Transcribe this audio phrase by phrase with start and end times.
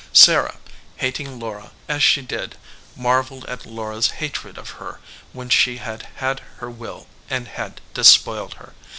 [0.13, 0.57] Sarah,
[0.97, 2.57] hating "Laura, as she did,
[2.95, 4.99] marveled at Laura s hatred of her
[5.31, 8.73] when she had had her will and had despoiled her.